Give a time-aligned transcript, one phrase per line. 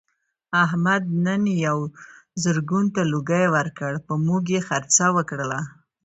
[0.63, 1.85] احمد نن یوه
[2.43, 5.59] زرګون ته لوګی ورکړ په موږ یې خرڅه وکړله.